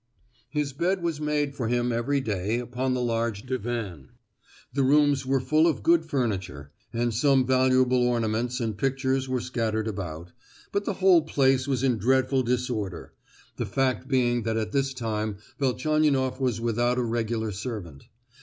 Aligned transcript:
His 0.49 0.73
bed 0.73 1.03
was 1.03 1.21
made 1.21 1.53
for 1.53 1.67
him, 1.67 1.91
every 1.91 2.21
day, 2.21 2.57
upon 2.57 2.95
the 2.95 3.03
large 3.03 3.43
divan. 3.43 4.09
The 4.73 4.81
rooms 4.81 5.27
were 5.27 5.39
full 5.39 5.67
of 5.67 5.83
good 5.83 6.05
furniture, 6.05 6.71
and 6.91 7.13
some 7.13 7.45
valuable 7.45 8.01
ornaments 8.07 8.59
and 8.59 8.75
pictures 8.75 9.29
were 9.29 9.39
scattered 9.39 9.87
about, 9.87 10.31
but 10.71 10.85
the 10.85 10.93
whole 10.95 11.21
place 11.21 11.67
was 11.67 11.83
in 11.83 11.99
dreadful 11.99 12.41
disorder; 12.41 13.13
the 13.57 13.67
fact 13.67 14.07
being 14.07 14.41
that 14.41 14.57
at 14.57 14.71
this 14.71 14.91
time 14.91 15.37
Velchaninoff 15.59 16.39
was 16.41 16.59
without 16.59 16.97
a 16.97 17.03
regular 17.03 17.51
servant. 17.51 18.05